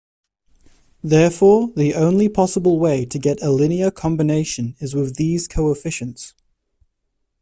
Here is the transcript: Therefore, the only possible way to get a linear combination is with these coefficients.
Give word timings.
Therefore, 1.03 1.67
the 1.75 1.93
only 1.93 2.27
possible 2.27 2.79
way 2.79 3.05
to 3.05 3.19
get 3.19 3.39
a 3.43 3.51
linear 3.51 3.91
combination 3.91 4.75
is 4.79 4.95
with 4.95 5.15
these 5.17 5.47
coefficients. 5.47 6.33